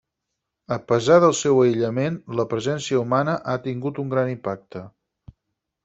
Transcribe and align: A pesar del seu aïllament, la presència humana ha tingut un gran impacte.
A 0.75 0.77
pesar 0.91 1.17
del 1.23 1.35
seu 1.41 1.61
aïllament, 1.65 2.17
la 2.41 2.47
presència 2.55 3.05
humana 3.05 3.37
ha 3.45 3.57
tingut 3.69 4.05
un 4.07 4.13
gran 4.15 4.37
impacte. 4.37 4.87